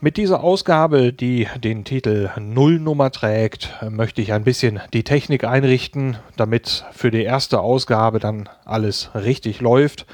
Mit 0.00 0.16
dieser 0.16 0.44
Ausgabe, 0.44 1.12
die 1.12 1.48
den 1.58 1.84
Titel 1.84 2.30
Nullnummer 2.38 3.10
trägt, 3.10 3.74
möchte 3.90 4.22
ich 4.22 4.32
ein 4.32 4.44
bisschen 4.44 4.78
die 4.92 5.02
Technik 5.02 5.42
einrichten, 5.42 6.16
damit 6.36 6.84
für 6.92 7.10
die 7.10 7.24
erste 7.24 7.58
Ausgabe 7.58 8.20
dann 8.20 8.48
alles 8.64 9.10
richtig 9.16 9.60
läuft. 9.60 10.06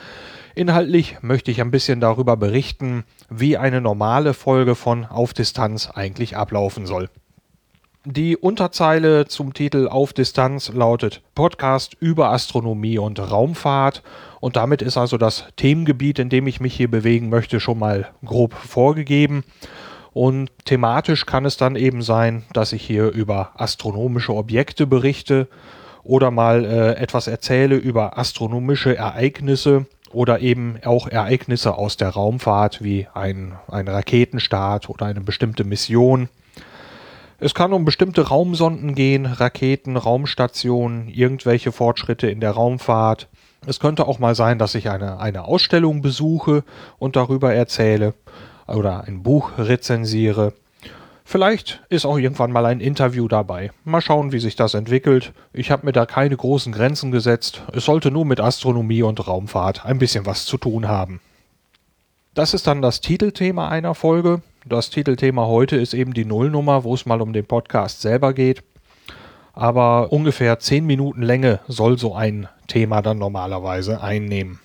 Inhaltlich 0.55 1.19
möchte 1.21 1.51
ich 1.51 1.61
ein 1.61 1.71
bisschen 1.71 2.01
darüber 2.01 2.39
berichten, 2.39 3.05
wie 3.29 3.59
eine 3.59 3.83
normale 3.83 4.33
Folge 4.33 4.75
von 4.75 5.05
Auf 5.05 5.35
Distanz 5.35 5.91
eigentlich 5.91 6.35
ablaufen 6.35 6.87
soll. 6.87 7.11
Die 8.07 8.37
Unterzeile 8.37 9.29
zum 9.29 9.55
Titel 9.55 9.89
Auf 9.89 10.13
Distanz 10.13 10.69
lautet 10.69 11.23
Podcast 11.35 11.97
über 12.01 12.33
Astronomie 12.33 12.99
und 12.99 13.19
Raumfahrt 13.19 14.03
und 14.41 14.57
damit 14.57 14.83
ist 14.83 14.99
also 14.99 15.17
das 15.17 15.47
Themengebiet, 15.57 16.19
in 16.19 16.29
dem 16.29 16.47
ich 16.47 16.61
mich 16.61 16.75
hier 16.75 16.91
bewegen 16.91 17.31
möchte, 17.31 17.61
schon 17.61 17.79
mal 17.79 18.11
grob 18.23 18.53
vorgegeben. 18.53 19.43
Und 20.13 20.51
thematisch 20.67 21.25
kann 21.25 21.47
es 21.47 21.57
dann 21.57 21.77
eben 21.77 22.03
sein, 22.03 22.45
dass 22.53 22.75
ich 22.75 22.83
hier 22.83 23.11
über 23.11 23.53
astronomische 23.55 24.35
Objekte 24.35 24.87
berichte 24.87 25.49
oder 26.03 26.31
mal 26.31 26.67
äh, 26.67 26.97
etwas 26.97 27.27
erzähle 27.27 27.77
über 27.77 28.19
astronomische 28.19 28.95
Ereignisse 28.95 29.87
oder 30.13 30.41
eben 30.41 30.79
auch 30.85 31.09
Ereignisse 31.09 31.79
aus 31.79 31.97
der 31.97 32.11
Raumfahrt 32.11 32.85
wie 32.85 33.07
ein, 33.15 33.55
ein 33.67 33.89
Raketenstart 33.89 34.91
oder 34.91 35.07
eine 35.07 35.23
bestimmte 35.23 35.65
Mission. 35.65 36.29
Es 37.39 37.55
kann 37.55 37.73
um 37.73 37.85
bestimmte 37.85 38.29
Raumsonden 38.29 38.95
gehen, 38.95 39.27
Raketen, 39.27 39.97
Raumstationen, 39.97 41.09
irgendwelche 41.09 41.73
Fortschritte 41.73 42.29
in 42.29 42.41
der 42.41 42.53
Raumfahrt. 42.53 43.29
Es 43.67 43.81
könnte 43.81 44.07
auch 44.07 44.19
mal 44.19 44.35
sein, 44.35 44.59
dass 44.59 44.75
ich 44.75 44.89
eine, 44.91 45.19
eine 45.19 45.45
Ausstellung 45.45 46.03
besuche 46.03 46.65
und 46.99 47.17
darüber 47.17 47.53
erzähle 47.55 48.15
oder 48.67 49.05
ein 49.05 49.23
Buch 49.23 49.53
rezensiere. 49.59 50.53
Vielleicht 51.27 51.83
ist 51.89 52.05
auch 52.05 52.19
irgendwann 52.19 52.53
mal 52.53 52.67
ein 52.67 52.81
Interview 52.81 53.29
dabei. 53.29 53.73
Mal 53.85 54.03
schauen, 54.03 54.33
wie 54.33 54.39
sich 54.39 54.57
das 54.57 54.75
entwickelt. 54.75 55.33
Ich 55.55 55.71
habe 55.71 55.87
mir 55.87 55.93
da 55.93 56.05
keine 56.05 56.37
großen 56.37 56.73
Grenzen 56.73 57.11
gesetzt. 57.11 57.63
Es 57.73 57.87
sollte 57.87 58.11
nur 58.11 58.27
mit 58.27 58.41
Astronomie 58.41 59.03
und 59.03 59.27
Raumfahrt 59.27 59.87
ein 59.87 59.99
bisschen 59.99 60.27
was 60.27 60.45
zu 60.45 60.59
tun 60.59 60.87
haben. 60.87 61.21
Das 62.35 62.53
ist 62.53 62.67
dann 62.67 62.83
das 62.83 63.01
Titelthema 63.01 63.69
einer 63.69 63.95
Folge. 63.95 64.43
Das 64.67 64.89
Titelthema 64.89 65.47
heute 65.47 65.77
ist 65.77 65.93
eben 65.93 66.15
die 66.15 66.25
Nullnummer, 66.25 66.85
wo 66.85 66.95
es 66.95 67.05
mal 67.05 67.21
um 67.21 67.35
den 67.35 67.45
Podcast 67.45 68.01
selber 68.01 68.33
geht. 68.33 68.65
Aber 69.53 70.11
ungefähr 70.11 70.59
zehn 70.59 70.87
Minuten 70.87 71.21
Länge 71.21 71.61
soll 71.69 71.99
so 71.99 72.15
ein 72.15 72.49
Thema 72.67 73.03
dann 73.03 73.19
normalerweise 73.19 74.03
einnehmen. 74.03 74.61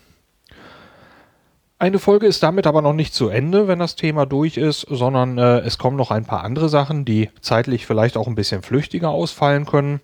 Eine 1.80 2.00
Folge 2.00 2.27
ist 2.27 2.42
damit 2.44 2.66
aber 2.66 2.81
noch 2.81 2.94
nicht 2.94 3.14
zu 3.14 3.27
Ende, 3.27 3.67
wenn 3.67 3.80
das 3.80 3.97
Thema 3.97 4.25
durch 4.25 4.55
ist, 4.55 4.86
sondern 4.89 5.38
äh, 5.38 5.59
es 5.59 5.77
kommen 5.77 5.97
noch 5.97 6.11
ein 6.11 6.25
paar 6.25 6.45
andere 6.45 6.70
Sachen, 6.70 7.03
die 7.03 7.30
zeitlich 7.42 7.86
vielleicht 7.86 8.16
auch 8.16 8.27
ein 8.27 8.36
bisschen 8.36 8.61
flüchtiger 8.61 9.09
ausfallen 9.09 9.66
können. 9.66 10.00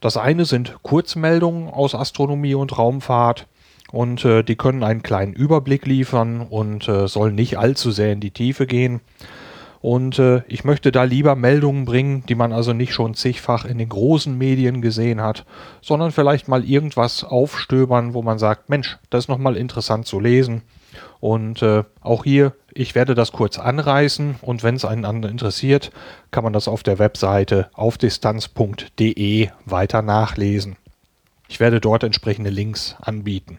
Das 0.00 0.18
eine 0.18 0.44
sind 0.44 0.76
Kurzmeldungen 0.82 1.70
aus 1.70 1.94
Astronomie 1.94 2.54
und 2.54 2.76
Raumfahrt 2.76 3.46
und 3.92 4.24
äh, 4.24 4.42
die 4.42 4.56
können 4.56 4.82
einen 4.82 5.02
kleinen 5.02 5.32
Überblick 5.32 5.86
liefern 5.86 6.42
und 6.42 6.88
äh, 6.88 7.08
sollen 7.08 7.34
nicht 7.34 7.58
allzu 7.58 7.90
sehr 7.90 8.12
in 8.12 8.20
die 8.20 8.30
Tiefe 8.30 8.66
gehen. 8.66 9.00
Und 9.80 10.18
äh, 10.18 10.42
ich 10.46 10.64
möchte 10.64 10.92
da 10.92 11.04
lieber 11.04 11.36
Meldungen 11.36 11.86
bringen, 11.86 12.22
die 12.28 12.34
man 12.34 12.52
also 12.52 12.74
nicht 12.74 12.92
schon 12.92 13.14
zigfach 13.14 13.64
in 13.64 13.78
den 13.78 13.88
großen 13.88 14.36
Medien 14.36 14.82
gesehen 14.82 15.22
hat, 15.22 15.46
sondern 15.80 16.12
vielleicht 16.12 16.48
mal 16.48 16.64
irgendwas 16.64 17.24
aufstöbern, 17.24 18.12
wo 18.12 18.22
man 18.22 18.38
sagt, 18.38 18.68
Mensch, 18.68 18.98
das 19.08 19.24
ist 19.24 19.28
nochmal 19.28 19.56
interessant 19.56 20.06
zu 20.06 20.20
lesen. 20.20 20.62
Und 21.18 21.62
äh, 21.62 21.84
auch 22.02 22.24
hier, 22.24 22.54
ich 22.74 22.94
werde 22.94 23.14
das 23.14 23.32
kurz 23.32 23.58
anreißen 23.58 24.36
und 24.42 24.62
wenn 24.62 24.74
es 24.74 24.84
einen 24.84 25.06
anderen 25.06 25.32
interessiert, 25.32 25.92
kann 26.30 26.44
man 26.44 26.52
das 26.52 26.68
auf 26.68 26.82
der 26.82 26.98
Webseite 26.98 27.70
aufdistanz.de 27.72 29.48
weiter 29.64 30.02
nachlesen. 30.02 30.76
Ich 31.48 31.58
werde 31.58 31.80
dort 31.80 32.04
entsprechende 32.04 32.50
Links 32.50 32.96
anbieten. 33.00 33.58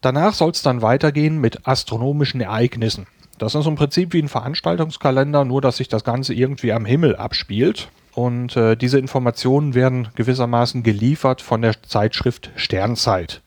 Danach 0.00 0.34
soll 0.34 0.50
es 0.50 0.62
dann 0.62 0.82
weitergehen 0.82 1.40
mit 1.40 1.66
astronomischen 1.66 2.40
Ereignissen. 2.40 3.06
Das 3.38 3.54
ist 3.54 3.66
im 3.66 3.74
Prinzip 3.74 4.12
wie 4.12 4.22
ein 4.22 4.28
Veranstaltungskalender, 4.28 5.44
nur 5.44 5.60
dass 5.60 5.76
sich 5.76 5.88
das 5.88 6.04
Ganze 6.04 6.32
irgendwie 6.32 6.72
am 6.72 6.86
Himmel 6.86 7.16
abspielt. 7.16 7.88
Und 8.14 8.56
äh, 8.56 8.76
diese 8.76 8.98
Informationen 8.98 9.74
werden 9.74 10.08
gewissermaßen 10.14 10.82
geliefert 10.82 11.42
von 11.42 11.60
der 11.60 11.82
Zeitschrift 11.82 12.50
Sternzeit. 12.56 13.42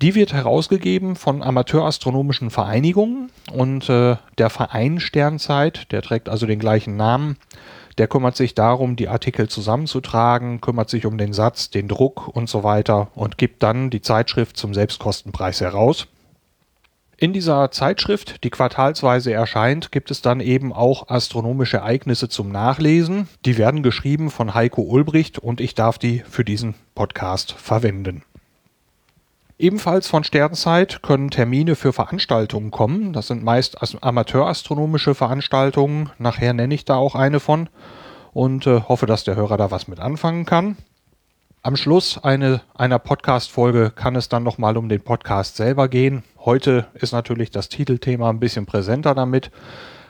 Die 0.00 0.14
wird 0.14 0.32
herausgegeben 0.32 1.16
von 1.16 1.42
amateurastronomischen 1.42 2.50
Vereinigungen 2.50 3.30
und 3.52 3.88
äh, 3.88 4.16
der 4.38 4.50
Verein 4.50 5.00
Sternzeit, 5.00 5.92
der 5.92 6.02
trägt 6.02 6.28
also 6.28 6.46
den 6.46 6.58
gleichen 6.58 6.96
Namen, 6.96 7.36
der 7.98 8.08
kümmert 8.08 8.36
sich 8.36 8.54
darum, 8.54 8.96
die 8.96 9.08
Artikel 9.08 9.48
zusammenzutragen, 9.48 10.60
kümmert 10.60 10.90
sich 10.90 11.06
um 11.06 11.18
den 11.18 11.32
Satz, 11.32 11.70
den 11.70 11.88
Druck 11.88 12.28
und 12.28 12.48
so 12.48 12.64
weiter 12.64 13.08
und 13.14 13.38
gibt 13.38 13.62
dann 13.62 13.90
die 13.90 14.02
Zeitschrift 14.02 14.56
zum 14.56 14.74
Selbstkostenpreis 14.74 15.60
heraus. 15.60 16.08
In 17.16 17.32
dieser 17.32 17.70
Zeitschrift, 17.70 18.42
die 18.42 18.50
quartalsweise 18.50 19.32
erscheint, 19.32 19.92
gibt 19.92 20.10
es 20.10 20.20
dann 20.20 20.40
eben 20.40 20.72
auch 20.72 21.08
astronomische 21.08 21.76
Ereignisse 21.78 22.28
zum 22.28 22.50
Nachlesen. 22.50 23.28
Die 23.44 23.56
werden 23.56 23.84
geschrieben 23.84 24.30
von 24.30 24.52
Heiko 24.52 24.82
Ulbricht 24.82 25.38
und 25.38 25.60
ich 25.60 25.74
darf 25.74 25.98
die 25.98 26.24
für 26.28 26.44
diesen 26.44 26.74
Podcast 26.94 27.52
verwenden. 27.52 28.24
Ebenfalls 29.56 30.08
von 30.08 30.24
Sternzeit 30.24 31.00
können 31.02 31.30
Termine 31.30 31.76
für 31.76 31.92
Veranstaltungen 31.92 32.72
kommen. 32.72 33.12
Das 33.12 33.28
sind 33.28 33.44
meist 33.44 33.76
amateurastronomische 34.02 35.14
Veranstaltungen. 35.14 36.10
Nachher 36.18 36.52
nenne 36.54 36.74
ich 36.74 36.84
da 36.84 36.96
auch 36.96 37.14
eine 37.14 37.38
von 37.38 37.68
und 38.32 38.66
äh, 38.66 38.80
hoffe, 38.80 39.06
dass 39.06 39.22
der 39.22 39.36
Hörer 39.36 39.56
da 39.56 39.70
was 39.70 39.86
mit 39.86 40.00
anfangen 40.00 40.44
kann. 40.44 40.76
Am 41.62 41.76
Schluss 41.76 42.18
eine, 42.22 42.62
einer 42.74 42.98
Podcast-Folge 42.98 43.92
kann 43.94 44.16
es 44.16 44.28
dann 44.28 44.42
nochmal 44.42 44.76
um 44.76 44.88
den 44.88 45.00
Podcast 45.00 45.56
selber 45.56 45.88
gehen. 45.88 46.24
Heute 46.44 46.88
ist 46.94 47.12
natürlich 47.12 47.52
das 47.52 47.68
Titelthema 47.68 48.28
ein 48.28 48.40
bisschen 48.40 48.66
präsenter 48.66 49.14
damit. 49.14 49.52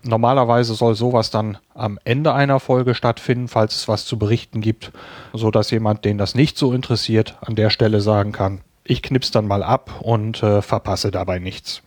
Normalerweise 0.02 0.74
soll 0.74 0.94
sowas 0.94 1.30
dann 1.30 1.58
am 1.74 1.98
Ende 2.04 2.32
einer 2.32 2.60
Folge 2.60 2.94
stattfinden, 2.94 3.48
falls 3.48 3.76
es 3.76 3.88
was 3.88 4.06
zu 4.06 4.18
berichten 4.18 4.62
gibt, 4.62 4.90
so 5.34 5.50
dass 5.50 5.70
jemand, 5.70 6.04
den 6.06 6.16
das 6.16 6.34
nicht 6.34 6.56
so 6.56 6.72
interessiert, 6.72 7.36
an 7.42 7.54
der 7.54 7.70
Stelle 7.70 8.00
sagen 8.00 8.32
kann, 8.32 8.62
ich 8.84 9.02
knips 9.02 9.30
dann 9.30 9.46
mal 9.46 9.62
ab 9.62 10.00
und 10.00 10.42
äh, 10.42 10.62
verpasse 10.62 11.10
dabei 11.10 11.38
nichts. 11.38 11.82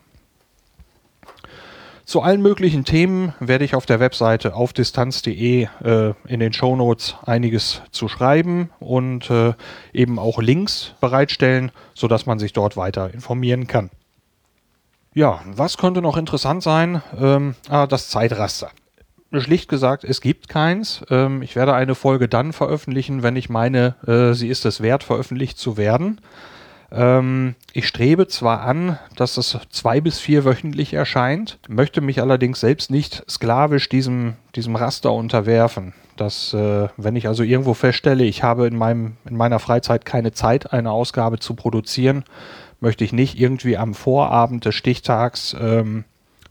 Zu 2.08 2.22
allen 2.22 2.42
möglichen 2.42 2.86
Themen 2.86 3.34
werde 3.42 3.66
ich 3.66 3.76
auf 3.76 3.86
der 3.86 4.00
Webseite 4.00 4.56
aufdistanz.de 4.56 5.68
äh, 5.84 6.14
in 6.26 6.40
den 6.40 6.54
Shownotes 6.54 7.18
einiges 7.26 7.82
zu 7.92 8.08
schreiben 8.08 8.70
und 8.80 9.30
äh, 9.30 9.54
eben 9.92 10.18
auch 10.18 10.40
Links 10.42 10.94
bereitstellen, 11.02 11.72
sodass 11.94 12.26
man 12.26 12.40
sich 12.40 12.54
dort 12.54 12.78
weiter 12.78 13.14
informieren 13.14 13.68
kann. 13.68 13.90
Ja, 15.14 15.42
was 15.48 15.78
könnte 15.78 16.02
noch 16.02 16.16
interessant 16.16 16.64
sein? 16.64 17.02
Ähm, 17.20 17.56
ah, 17.68 17.88
das 17.88 18.08
Zeitraster. 18.08 18.72
Schlicht 19.34 19.68
gesagt, 19.68 20.06
es 20.06 20.22
gibt 20.22 20.48
keins. 20.48 21.04
Ähm, 21.10 21.42
ich 21.42 21.58
werde 21.58 21.74
eine 21.74 21.96
Folge 21.96 22.30
dann 22.30 22.54
veröffentlichen, 22.54 23.22
wenn 23.22 23.36
ich 23.36 23.50
meine, 23.50 23.96
äh, 24.08 24.34
sie 24.34 24.48
ist 24.48 24.66
es 24.66 24.80
wert, 24.80 25.04
veröffentlicht 25.04 25.58
zu 25.58 25.76
werden. 25.76 26.22
Ähm, 26.92 27.56
ich 27.74 27.88
strebe 27.88 28.28
zwar 28.28 28.62
an, 28.62 28.98
dass 29.16 29.38
es 29.38 29.58
zwei 29.70 30.02
bis 30.02 30.20
vier 30.20 30.46
wöchentlich 30.46 30.94
erscheint, 30.94 31.60
möchte 31.68 32.02
mich 32.02 32.22
allerdings 32.22 32.60
selbst 32.60 32.92
nicht 32.92 33.24
sklavisch 33.30 33.90
diesem, 33.90 34.34
diesem 34.56 34.76
Raster 34.76 35.12
unterwerfen. 35.12 35.94
Dass, 36.16 36.54
äh, 36.54 36.88
wenn 36.98 37.16
ich 37.16 37.28
also 37.28 37.44
irgendwo 37.44 37.74
feststelle, 37.74 38.24
ich 38.24 38.42
habe 38.42 38.68
in, 38.68 38.76
meinem, 38.76 39.18
in 39.30 39.36
meiner 39.36 39.60
Freizeit 39.60 40.06
keine 40.06 40.32
Zeit, 40.32 40.74
eine 40.74 40.92
Ausgabe 40.92 41.40
zu 41.40 41.54
produzieren, 41.54 42.24
möchte 42.80 43.04
ich 43.04 43.14
nicht 43.14 43.40
irgendwie 43.40 43.78
am 43.78 43.94
Vorabend 43.94 44.66
des 44.66 44.76
Stichtags 44.76 45.56
ähm, 45.60 46.06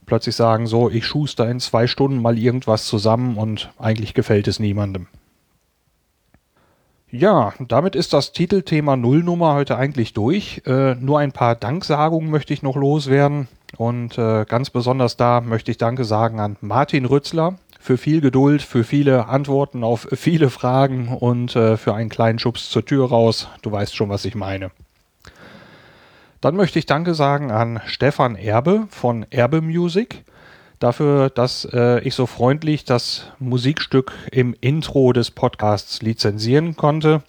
plötzlich 0.07 0.37
sagen, 0.37 0.67
so, 0.67 0.89
ich 0.89 1.05
schuster 1.05 1.49
in 1.49 1.61
zwei 1.61 1.87
Stunden 1.87 2.23
mal 2.23 2.39
irgendwas 2.39 2.85
zusammen 2.87 3.37
und 3.37 3.71
eigentlich 3.79 4.15
gefällt 4.15 4.47
es 4.49 4.61
niemandem. 4.61 5.09
Ja, 7.19 7.55
damit 7.59 7.97
ist 7.97 8.13
das 8.13 8.33
Titelthema 8.33 8.95
Nullnummer 8.95 9.55
heute 9.55 9.79
eigentlich 9.79 10.13
durch. 10.13 10.61
Äh, 10.67 10.97
nur 10.97 11.19
ein 11.19 11.33
paar 11.33 11.55
Danksagungen 11.55 12.31
möchte 12.31 12.53
ich 12.53 12.63
noch 12.63 12.77
loswerden. 12.77 13.49
Und 13.79 14.19
äh, 14.19 14.45
ganz 14.45 14.69
besonders 14.69 15.17
da 15.17 15.41
möchte 15.41 15.71
ich 15.71 15.79
Danke 15.79 16.05
sagen 16.05 16.41
an 16.41 16.57
Martin 16.61 17.07
Rützler 17.07 17.55
für 17.81 17.97
viel 17.97 18.21
Geduld, 18.21 18.61
für 18.61 18.85
viele 18.85 19.29
Antworten 19.29 19.83
auf 19.83 20.07
viele 20.13 20.51
Fragen 20.51 21.09
und 21.09 21.57
äh, 21.57 21.79
für 21.79 21.95
einen 21.95 22.11
kleinen 22.11 22.39
Schubs 22.39 22.69
zur 22.69 22.85
Tür 22.85 23.09
raus. 23.09 23.49
Du 23.63 23.73
weißt 23.73 23.97
schon, 23.97 24.11
was 24.11 24.27
ich 24.27 24.35
meine. 24.35 24.71
Dann 26.43 26.55
möchte 26.55 26.79
ich 26.79 26.85
Danke 26.85 27.15
sagen 27.15 27.51
an 27.51 27.81
Stefan 27.87 28.37
Erbe 28.37 28.89
von 28.91 29.25
Erbe 29.31 29.63
Music 29.63 30.23
dafür, 30.79 31.31
dass 31.31 31.67
äh, 31.73 32.01
ich 32.01 32.15
so 32.15 32.27
freundlich 32.27 32.85
das 32.85 33.33
Musikstück 33.39 34.13
im 34.31 34.55
Intro 34.61 35.13
des 35.13 35.31
Podcasts 35.31 36.03
lizenzieren 36.03 36.77
konnte. 36.77 37.23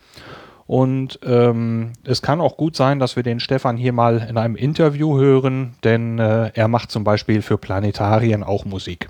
Und 0.68 1.20
ähm, 1.24 1.94
es 2.04 2.22
kann 2.22 2.42
auch 2.42 2.58
gut 2.58 2.76
sein, 2.76 3.00
dass 3.00 3.16
wir 3.16 3.24
den 3.24 3.40
Stefan 3.40 3.78
hier 3.78 3.94
mal 3.94 4.28
in 4.30 4.38
einem 4.38 4.58
Interview 4.58 5.18
hören, 5.18 5.76
denn 5.86 6.20
äh, 6.20 6.52
er 6.54 6.68
macht 6.68 6.92
zum 6.92 7.06
Beispiel 7.06 7.42
für 7.42 7.58
Planetarien 7.58 8.44
auch 8.44 8.66
Musik. 8.66 9.08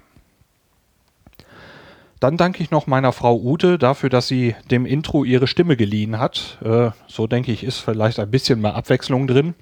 Dann 2.19 2.37
danke 2.37 2.63
ich 2.63 2.71
noch 2.71 2.87
meiner 2.87 3.11
Frau 3.11 3.39
Ute 3.39 3.77
dafür, 3.77 4.09
dass 4.09 4.27
sie 4.27 4.55
dem 4.71 4.85
Intro 4.85 5.23
ihre 5.23 5.47
Stimme 5.47 5.77
geliehen 5.77 6.19
hat. 6.19 6.59
Äh, 6.63 6.91
so 7.07 7.27
denke 7.27 7.51
ich, 7.51 7.63
ist 7.63 7.79
vielleicht 7.79 8.19
ein 8.19 8.31
bisschen 8.31 8.61
mehr 8.61 8.75
Abwechslung 8.75 9.27
drin. 9.27 9.55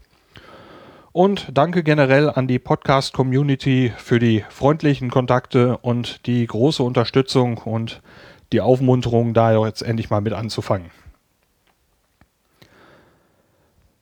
Und 1.15 1.47
danke 1.53 1.81
generell 1.81 2.29
an 2.29 2.45
die 2.45 2.59
Podcast-Community 2.59 3.93
für 3.95 4.19
die 4.19 4.43
freundlichen 4.49 5.09
Kontakte 5.09 5.77
und 5.77 6.25
die 6.25 6.45
große 6.45 6.83
Unterstützung 6.83 7.57
und 7.57 8.01
die 8.51 8.59
Aufmunterung, 8.59 9.33
da 9.33 9.65
jetzt 9.65 9.81
endlich 9.81 10.09
mal 10.09 10.19
mit 10.19 10.33
anzufangen. 10.33 10.91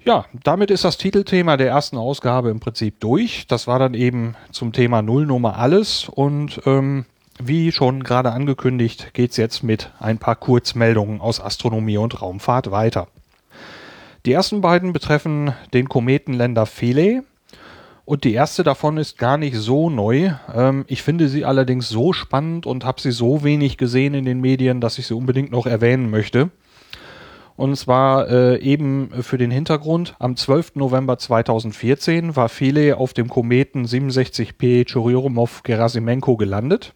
Ja, 0.03 0.25
damit 0.43 0.71
ist 0.71 0.85
das 0.85 0.97
Titelthema 0.97 1.55
der 1.55 1.67
ersten 1.67 1.97
Ausgabe 1.97 2.49
im 2.49 2.59
Prinzip 2.59 2.99
durch. 2.99 3.45
Das 3.45 3.67
war 3.67 3.77
dann 3.77 3.93
eben 3.93 4.33
zum 4.49 4.73
Thema 4.73 5.03
Nullnummer 5.03 5.59
alles 5.59 6.09
und 6.09 6.63
ähm, 6.65 7.05
wie 7.37 7.71
schon 7.71 8.03
gerade 8.03 8.31
angekündigt, 8.31 9.13
geht 9.13 9.29
es 9.29 9.37
jetzt 9.37 9.61
mit 9.61 9.91
ein 9.99 10.17
paar 10.17 10.35
Kurzmeldungen 10.35 11.21
aus 11.21 11.39
Astronomie 11.39 11.97
und 11.97 12.23
Raumfahrt 12.23 12.71
weiter. 12.71 13.07
Die 14.25 14.31
ersten 14.31 14.61
beiden 14.61 14.93
betreffen 14.93 15.53
den 15.73 15.89
Kometenländer 15.89 16.65
Philae 16.65 17.23
und 18.05 18.23
die 18.23 18.33
erste 18.33 18.63
davon 18.63 18.97
ist 18.97 19.17
gar 19.17 19.37
nicht 19.37 19.57
so 19.57 19.89
neu. 19.89 20.31
Ähm, 20.53 20.85
ich 20.87 21.03
finde 21.03 21.27
sie 21.27 21.43
allerdings 21.43 21.89
so 21.89 22.13
spannend 22.13 22.65
und 22.65 22.85
habe 22.85 23.01
sie 23.01 23.11
so 23.11 23.43
wenig 23.43 23.77
gesehen 23.77 24.13
in 24.13 24.23
den 24.23 24.39
Medien, 24.39 24.79
dass 24.79 24.97
ich 24.97 25.07
sie 25.07 25.13
unbedingt 25.13 25.51
noch 25.51 25.65
erwähnen 25.65 26.09
möchte. 26.09 26.51
Und 27.57 27.75
zwar 27.75 28.29
äh, 28.29 28.59
eben 28.59 29.09
für 29.21 29.37
den 29.37 29.51
Hintergrund, 29.51 30.15
am 30.19 30.37
12. 30.37 30.75
November 30.75 31.17
2014 31.17 32.37
war 32.37 32.47
Philae 32.47 32.93
auf 32.93 33.13
dem 33.13 33.29
Kometen 33.29 33.85
67P 33.85 34.85
Churyumov-Gerasimenko 34.85 36.37
gelandet 36.37 36.93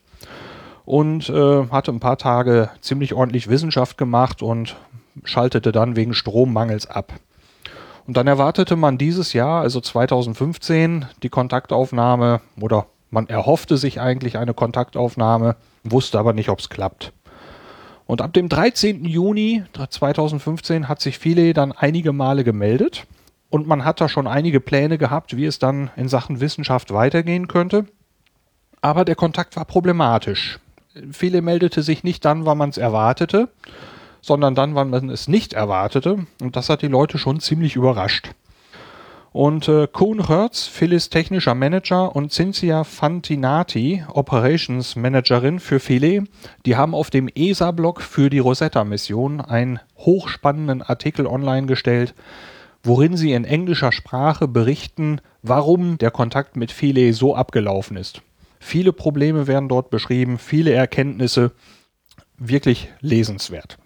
und 0.86 1.28
äh, 1.30 1.68
hatte 1.68 1.92
ein 1.92 2.00
paar 2.00 2.18
Tage 2.18 2.70
ziemlich 2.80 3.14
ordentlich 3.14 3.50
Wissenschaft 3.50 3.98
gemacht 3.98 4.42
und 4.42 4.78
schaltete 5.24 5.72
dann 5.72 5.96
wegen 5.96 6.14
Strommangels 6.14 6.88
ab. 6.88 7.14
Und 8.08 8.16
dann 8.16 8.28
erwartete 8.28 8.76
man 8.76 8.98
dieses 8.98 9.34
Jahr, 9.34 9.62
also 9.62 9.82
2015, 9.82 11.06
die 11.24 11.30
Kontaktaufnahme 11.30 12.42
oder 12.60 12.88
man 13.10 13.28
erhoffte 13.28 13.78
sich 13.78 14.00
eigentlich 14.00 14.38
eine 14.38 14.54
Kontaktaufnahme, 14.54 15.56
wusste 15.84 16.20
aber 16.20 16.34
nicht, 16.34 16.50
ob 16.50 16.60
es 16.60 16.70
klappt. 16.70 17.14
Und 18.06 18.22
ab 18.22 18.32
dem 18.32 18.48
13. 18.48 19.04
Juni 19.04 19.64
2015 19.90 20.88
hat 20.88 21.02
sich 21.02 21.20
Philae 21.20 21.54
dann 21.54 21.74
einige 21.74 22.14
Male 22.14 22.46
gemeldet 22.46 23.06
und 23.50 23.68
man 23.68 23.84
hat 23.84 24.00
da 24.00 24.08
schon 24.08 24.28
einige 24.28 24.62
Pläne 24.62 24.98
gehabt, 24.98 25.36
wie 25.36 25.46
es 25.46 25.60
dann 25.60 25.90
in 25.98 26.08
Sachen 26.08 26.40
Wissenschaft 26.40 26.94
weitergehen 26.94 27.50
könnte. 27.50 27.86
Aber 28.80 29.04
der 29.04 29.16
Kontakt 29.16 29.58
war 29.58 29.66
problematisch. 29.66 30.60
Philae 31.12 31.42
meldete 31.42 31.84
sich 31.84 32.04
nicht 32.04 32.24
dann, 32.24 32.46
wann 32.46 32.58
man 32.58 32.70
es 32.70 32.78
erwartete, 32.78 33.50
sondern 34.22 34.56
dann, 34.56 34.76
wann 34.76 34.90
man 34.90 35.10
es 35.10 35.28
nicht 35.28 35.54
erwartete. 35.54 36.26
Und 36.42 36.56
das 36.56 36.70
hat 36.70 36.82
die 36.82 36.88
Leute 36.88 37.18
schon 37.18 37.40
ziemlich 37.40 37.76
überrascht. 37.76 38.32
Und 39.38 39.68
äh, 39.68 39.88
Kuhn 39.88 40.28
Hertz, 40.28 40.66
Phyllis 40.66 41.10
technischer 41.10 41.54
Manager 41.54 42.16
und 42.16 42.32
Cynthia 42.32 42.84
Fantinati, 42.84 44.04
Operations 44.12 44.96
Managerin 44.96 45.60
für 45.60 45.80
Philae, 45.80 46.24
die 46.66 46.76
haben 46.76 46.96
auf 46.96 47.12
dem 47.12 47.28
ESA-Blog 47.28 48.02
für 48.02 48.32
die 48.32 48.40
Rosetta-Mission 48.40 49.42
einen 49.42 49.80
hochspannenden 49.98 50.82
Artikel 50.82 51.28
online 51.28 51.68
gestellt, 51.68 52.16
worin 52.84 53.16
sie 53.16 53.34
in 53.34 53.46
englischer 53.46 53.92
Sprache 53.92 54.48
berichten, 54.48 55.22
warum 55.44 56.00
der 56.00 56.10
Kontakt 56.10 56.56
mit 56.56 56.72
Philae 56.72 57.12
so 57.12 57.36
abgelaufen 57.36 57.98
ist. 57.98 58.22
Viele 58.60 58.92
Probleme 58.92 59.46
werden 59.46 59.70
dort 59.70 59.90
beschrieben, 59.90 60.40
viele 60.40 60.74
Erkenntnisse, 60.74 61.52
wirklich 62.40 62.90
lesenswert. 63.02 63.78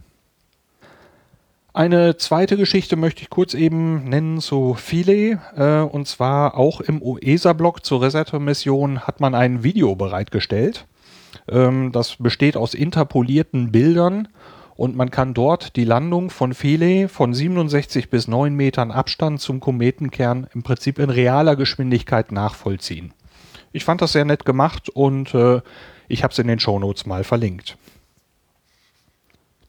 Eine 1.73 2.17
zweite 2.17 2.57
Geschichte 2.57 2.97
möchte 2.97 3.21
ich 3.21 3.29
kurz 3.29 3.53
eben 3.53 4.03
nennen 4.03 4.41
zu 4.41 4.73
Philae. 4.73 5.37
Äh, 5.55 5.79
und 5.79 6.05
zwar 6.05 6.57
auch 6.57 6.81
im 6.81 7.01
OESA-Blog 7.01 7.85
zur 7.85 8.01
Resetter-Mission 8.01 9.01
hat 9.07 9.21
man 9.21 9.33
ein 9.33 9.63
Video 9.63 9.95
bereitgestellt. 9.95 10.85
Ähm, 11.47 11.93
das 11.93 12.17
besteht 12.17 12.57
aus 12.57 12.73
interpolierten 12.73 13.71
Bildern 13.71 14.27
und 14.75 14.97
man 14.97 15.11
kann 15.11 15.33
dort 15.33 15.77
die 15.77 15.85
Landung 15.85 16.29
von 16.29 16.53
Philae 16.53 17.07
von 17.07 17.33
67 17.33 18.09
bis 18.09 18.27
9 18.27 18.53
Metern 18.53 18.91
Abstand 18.91 19.39
zum 19.39 19.61
Kometenkern 19.61 20.47
im 20.53 20.63
Prinzip 20.63 20.99
in 20.99 21.09
realer 21.09 21.55
Geschwindigkeit 21.55 22.33
nachvollziehen. 22.33 23.13
Ich 23.71 23.85
fand 23.85 24.01
das 24.01 24.11
sehr 24.11 24.25
nett 24.25 24.43
gemacht 24.43 24.89
und 24.89 25.33
äh, 25.33 25.61
ich 26.09 26.23
habe 26.23 26.33
es 26.33 26.39
in 26.39 26.47
den 26.47 26.59
Shownotes 26.59 27.05
mal 27.05 27.23
verlinkt. 27.23 27.77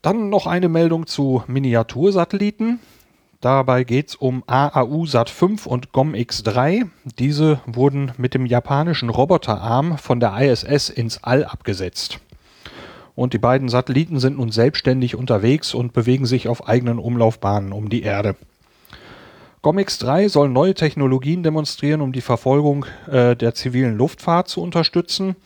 Dann 0.03 0.29
noch 0.29 0.47
eine 0.47 0.67
Meldung 0.67 1.07
zu 1.07 1.43
Miniatursatelliten. 1.47 2.81
Dabei 3.39 3.85
geht 3.85 4.09
es 4.09 4.15
um 4.15 4.43
AAU 4.47 5.05
Sat 5.05 5.29
5 5.29 5.65
und 5.65 5.93
GOM-X3. 5.93 6.89
Diese 7.19 7.61
wurden 7.65 8.11
mit 8.17 8.33
dem 8.33 8.45
japanischen 8.45 9.07
Roboterarm 9.07 9.97
von 9.97 10.19
der 10.19 10.37
ISS 10.41 10.89
ins 10.89 11.23
All 11.23 11.45
abgesetzt. 11.45 12.19
Und 13.15 13.31
die 13.31 13.37
beiden 13.37 13.69
Satelliten 13.69 14.19
sind 14.19 14.39
nun 14.39 14.51
selbstständig 14.51 15.15
unterwegs 15.15 15.73
und 15.73 15.93
bewegen 15.93 16.25
sich 16.25 16.49
auf 16.49 16.67
eigenen 16.67 16.99
Umlaufbahnen 16.99 17.71
um 17.71 17.87
die 17.87 18.03
Erde. 18.03 18.35
GOMX-3 19.61 20.27
soll 20.27 20.49
neue 20.49 20.73
Technologien 20.73 21.43
demonstrieren, 21.43 22.01
um 22.01 22.11
die 22.11 22.19
Verfolgung 22.19 22.85
äh, 23.09 23.37
der 23.37 23.55
zivilen 23.55 23.97
Luftfahrt 23.97 24.49
zu 24.49 24.61
unterstützen. 24.61 25.37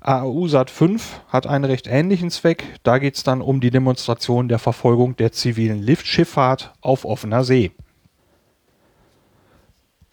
AAU-Sat 0.00 0.70
5 0.70 1.20
hat 1.28 1.46
einen 1.46 1.64
recht 1.64 1.86
ähnlichen 1.86 2.30
Zweck. 2.30 2.64
Da 2.82 2.98
geht 2.98 3.16
es 3.16 3.22
dann 3.22 3.42
um 3.42 3.60
die 3.60 3.70
Demonstration 3.70 4.48
der 4.48 4.58
Verfolgung 4.58 5.16
der 5.16 5.32
zivilen 5.32 5.82
Liftschifffahrt 5.82 6.72
auf 6.80 7.04
offener 7.04 7.44
See. 7.44 7.72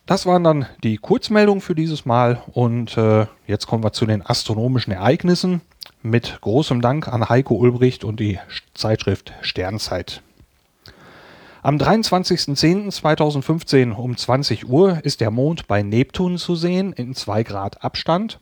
Das 0.05 0.25
waren 0.25 0.43
dann 0.43 0.65
die 0.83 0.97
Kurzmeldungen 0.97 1.61
für 1.61 1.75
dieses 1.75 2.05
Mal 2.05 2.41
und 2.53 2.97
äh, 2.97 3.27
jetzt 3.45 3.67
kommen 3.67 3.83
wir 3.83 3.91
zu 3.91 4.05
den 4.05 4.25
astronomischen 4.25 4.93
Ereignissen 4.93 5.61
mit 6.01 6.39
großem 6.41 6.81
Dank 6.81 7.07
an 7.07 7.27
Heiko 7.27 7.55
Ulbricht 7.55 8.03
und 8.03 8.19
die 8.19 8.39
Zeitschrift 8.73 9.33
Sternzeit. 9.41 10.21
Am 11.61 11.77
23.10.2015 11.77 13.93
um 13.93 14.15
20 14.15 14.69
Uhr 14.69 14.99
ist 15.03 15.19
der 15.19 15.31
Mond 15.31 15.67
bei 15.67 15.83
Neptun 15.83 16.37
zu 16.37 16.55
sehen 16.55 16.93
in 16.93 17.13
2 17.13 17.43
Grad 17.43 17.83
Abstand. 17.83 18.39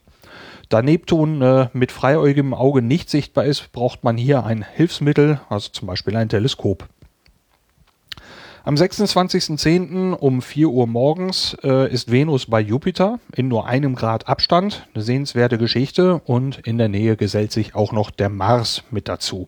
Da 0.69 0.81
Neptun 0.81 1.41
äh, 1.41 1.69
mit 1.73 1.91
freiäugigem 1.91 2.53
Auge 2.53 2.81
nicht 2.81 3.09
sichtbar 3.09 3.45
ist, 3.45 3.71
braucht 3.71 4.03
man 4.03 4.17
hier 4.17 4.45
ein 4.45 4.63
Hilfsmittel, 4.63 5.39
also 5.49 5.69
zum 5.69 5.87
Beispiel 5.87 6.15
ein 6.15 6.29
Teleskop. 6.29 6.87
Am 8.63 8.73
26.10. 8.73 10.13
um 10.13 10.41
4 10.41 10.69
Uhr 10.69 10.87
morgens 10.87 11.55
äh, 11.63 11.91
ist 11.93 12.11
Venus 12.11 12.47
bei 12.47 12.59
Jupiter 12.59 13.19
in 13.35 13.47
nur 13.47 13.67
einem 13.67 13.93
Grad 13.93 14.27
Abstand. 14.27 14.87
Eine 14.95 15.03
sehenswerte 15.03 15.59
Geschichte 15.59 16.19
und 16.25 16.57
in 16.65 16.79
der 16.79 16.89
Nähe 16.89 17.15
gesellt 17.15 17.51
sich 17.51 17.75
auch 17.75 17.91
noch 17.91 18.09
der 18.09 18.29
Mars 18.29 18.81
mit 18.89 19.07
dazu. 19.07 19.45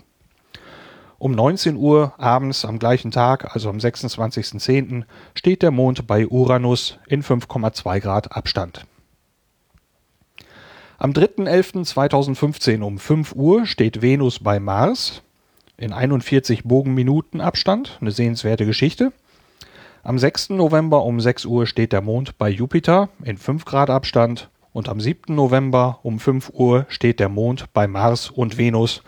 Um 1.18 1.32
19 1.32 1.78
Uhr 1.78 2.14
abends 2.20 2.64
am 2.64 2.78
gleichen 2.78 3.10
Tag, 3.10 3.56
also 3.56 3.72
am 3.72 3.78
26.10., 3.78 5.06
steht 5.34 5.64
der 5.64 5.72
Mond 5.72 6.06
bei 6.06 6.28
Uranus 6.28 7.00
in 7.08 7.24
5,2 7.24 8.00
Grad 8.00 8.36
Abstand. 8.36 8.86
Am 11.00 11.12
3.11.2015 11.12 12.82
um 12.82 12.98
5 12.98 13.34
Uhr 13.36 13.68
steht 13.68 14.02
Venus 14.02 14.40
bei 14.40 14.60
Mars 14.60 15.22
in 15.78 15.94
41 15.94 16.64
Bogenminuten 16.64 17.40
Abstand, 17.40 18.00
eine 18.02 18.10
sehenswerte 18.10 18.66
Geschichte. 18.66 19.14
Am 20.02 20.18
6. 20.18 20.50
November 20.50 21.04
um 21.04 21.20
6 21.20 21.46
Uhr 21.46 21.68
steht 21.68 21.94
der 21.94 22.02
Mond 22.02 22.40
bei 22.40 22.50
Jupiter 22.50 23.10
in 23.24 23.38
5 23.38 23.64
Grad 23.66 23.92
Abstand 23.92 24.50
und 24.74 24.90
am 24.90 25.00
7. 25.00 25.36
November 25.36 26.00
um 26.02 26.20
5 26.20 26.50
Uhr 26.56 26.88
steht 26.90 27.20
der 27.20 27.30
Mond 27.30 27.72
bei 27.74 27.88
Mars 27.88 28.32
und 28.32 28.58
Venus. 28.58 29.04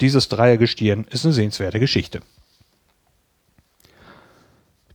Dieses 0.00 0.30
Dreiergestirn 0.30 1.04
ist 1.10 1.26
eine 1.26 1.34
sehenswerte 1.34 1.78
Geschichte. 1.78 2.20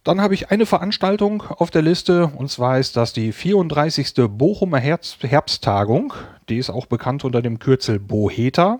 Dann 0.03 0.20
habe 0.20 0.34
ich 0.34 0.50
eine 0.50 0.65
Veranstaltung 0.65 1.43
auf 1.43 1.70
der 1.70 1.84
Liste 1.84 2.31
und 2.36 2.50
zwar 2.50 2.79
ist 2.79 2.98
das 2.98 3.13
die 3.13 3.31
34. 3.31 4.13
Bochumer 4.29 4.79
Herbst 4.79 5.22
Herbsttagung. 5.22 6.13
Die 6.50 6.58
ist 6.58 6.72
auch 6.72 6.88
bekannt 6.88 7.24
unter 7.24 7.43
dem 7.43 7.60
Kürzel 7.60 8.00
Boheta. 8.00 8.79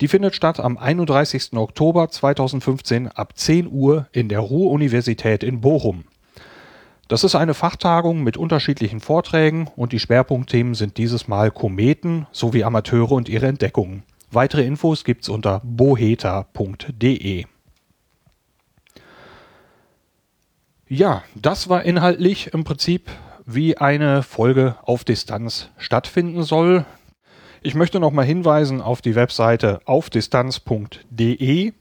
Die 0.00 0.08
findet 0.08 0.34
statt 0.34 0.58
am 0.58 0.78
31. 0.78 1.52
Oktober 1.52 2.08
2015 2.08 3.08
ab 3.08 3.36
10 3.36 3.70
Uhr 3.70 4.06
in 4.12 4.30
der 4.30 4.38
Ruhr-Universität 4.38 5.42
in 5.42 5.60
Bochum. 5.60 6.04
Das 7.08 7.24
ist 7.24 7.34
eine 7.34 7.52
Fachtagung 7.52 8.22
mit 8.22 8.38
unterschiedlichen 8.38 9.00
Vorträgen 9.00 9.68
und 9.76 9.92
die 9.92 10.00
Schwerpunktthemen 10.00 10.74
sind 10.74 10.96
dieses 10.96 11.28
Mal 11.28 11.50
Kometen 11.50 12.26
sowie 12.32 12.64
Amateure 12.64 13.12
und 13.12 13.28
ihre 13.28 13.48
Entdeckungen. 13.48 14.02
Weitere 14.30 14.64
Infos 14.64 15.04
gibt's 15.04 15.28
unter 15.28 15.60
boheta.de. 15.62 17.44
Ja, 20.90 21.22
das 21.34 21.68
war 21.68 21.82
inhaltlich 21.82 22.54
im 22.54 22.64
Prinzip, 22.64 23.10
wie 23.44 23.76
eine 23.76 24.22
Folge 24.22 24.76
auf 24.82 25.04
Distanz 25.04 25.68
stattfinden 25.76 26.42
soll. 26.42 26.86
Ich 27.60 27.74
möchte 27.74 28.00
noch 28.00 28.10
mal 28.10 28.24
hinweisen 28.24 28.80
auf 28.80 29.02
die 29.02 29.14
Webseite 29.14 29.80
aufdistanz.de. 29.84 31.72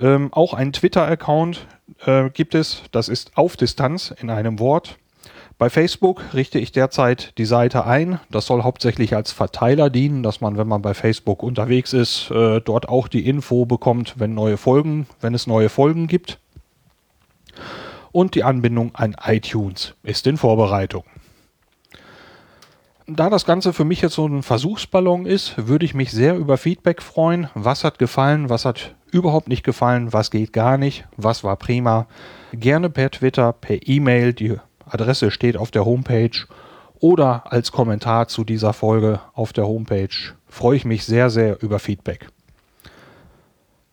Ähm, 0.00 0.32
auch 0.32 0.54
einen 0.54 0.72
Twitter-Account 0.72 1.66
äh, 2.06 2.30
gibt 2.30 2.54
es, 2.54 2.82
das 2.92 3.08
ist 3.08 3.36
auf 3.36 3.56
Distanz 3.56 4.14
in 4.20 4.30
einem 4.30 4.60
Wort. 4.60 4.98
Bei 5.58 5.68
Facebook 5.68 6.22
richte 6.32 6.60
ich 6.60 6.70
derzeit 6.70 7.36
die 7.38 7.44
Seite 7.44 7.86
ein. 7.86 8.20
Das 8.30 8.46
soll 8.46 8.62
hauptsächlich 8.62 9.16
als 9.16 9.32
Verteiler 9.32 9.90
dienen, 9.90 10.22
dass 10.22 10.40
man, 10.40 10.56
wenn 10.56 10.68
man 10.68 10.82
bei 10.82 10.94
Facebook 10.94 11.42
unterwegs 11.42 11.92
ist, 11.92 12.30
äh, 12.30 12.60
dort 12.60 12.88
auch 12.88 13.08
die 13.08 13.26
Info 13.26 13.66
bekommt, 13.66 14.14
wenn 14.18 14.34
neue 14.34 14.58
Folgen, 14.58 15.08
wenn 15.20 15.34
es 15.34 15.48
neue 15.48 15.70
Folgen 15.70 16.06
gibt 16.06 16.38
und 18.12 18.34
die 18.34 18.44
Anbindung 18.44 18.94
an 18.94 19.16
iTunes 19.24 19.94
ist 20.02 20.26
in 20.26 20.36
Vorbereitung. 20.36 21.04
Da 23.06 23.30
das 23.30 23.46
Ganze 23.46 23.72
für 23.72 23.84
mich 23.84 24.02
jetzt 24.02 24.14
so 24.14 24.26
ein 24.26 24.42
Versuchsballon 24.42 25.24
ist, 25.24 25.54
würde 25.66 25.86
ich 25.86 25.94
mich 25.94 26.10
sehr 26.10 26.36
über 26.36 26.58
Feedback 26.58 27.02
freuen. 27.02 27.48
Was 27.54 27.82
hat 27.82 27.98
gefallen, 27.98 28.50
was 28.50 28.66
hat 28.66 28.94
überhaupt 29.10 29.48
nicht 29.48 29.64
gefallen, 29.64 30.12
was 30.12 30.30
geht 30.30 30.52
gar 30.52 30.76
nicht, 30.76 31.06
was 31.16 31.42
war 31.42 31.56
prima. 31.56 32.06
Gerne 32.52 32.90
per 32.90 33.10
Twitter, 33.10 33.54
per 33.54 33.88
E-Mail, 33.88 34.34
die 34.34 34.56
Adresse 34.84 35.30
steht 35.30 35.56
auf 35.56 35.70
der 35.70 35.84
Homepage 35.84 36.46
oder 37.00 37.50
als 37.50 37.72
Kommentar 37.72 38.28
zu 38.28 38.44
dieser 38.44 38.72
Folge 38.72 39.20
auf 39.32 39.52
der 39.52 39.66
Homepage. 39.66 40.34
Freue 40.46 40.76
ich 40.76 40.84
mich 40.84 41.04
sehr, 41.04 41.30
sehr 41.30 41.62
über 41.62 41.78
Feedback. 41.78 42.28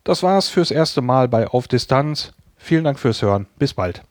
Das 0.04 0.22
war's 0.22 0.48
fürs 0.48 0.70
erste 0.70 1.02
Mal 1.02 1.28
bei 1.28 1.48
Auf 1.48 1.68
Distanz. 1.68 2.32
Vielen 2.66 2.82
Dank 2.82 2.98
fürs 2.98 3.22
Hören. 3.22 3.46
Bis 3.60 3.74
bald. 3.74 4.02